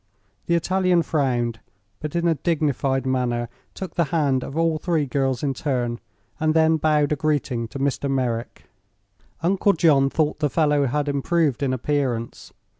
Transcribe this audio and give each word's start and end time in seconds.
The 0.47 0.55
Italian 0.55 1.03
frowned, 1.03 1.59
but 1.99 2.15
in 2.15 2.27
a 2.27 2.33
dignified 2.33 3.05
manner 3.05 3.49
took 3.75 3.93
the 3.93 4.05
hand 4.05 4.43
of 4.43 4.57
all 4.57 4.79
three 4.79 5.05
girls 5.05 5.43
in 5.43 5.53
turn 5.53 5.99
and 6.39 6.55
then 6.55 6.77
bowed 6.77 7.11
a 7.11 7.15
greeting 7.15 7.67
to 7.67 7.77
Mr. 7.77 8.09
Merrick. 8.09 8.67
Uncle 9.43 9.73
John 9.73 10.09
thought 10.09 10.39
the 10.39 10.49
fellow 10.49 10.87
had 10.87 11.07
improved 11.07 11.61
in 11.61 11.71
appearance. 11.71 12.51